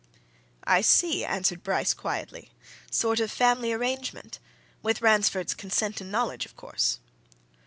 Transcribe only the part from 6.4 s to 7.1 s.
of course?"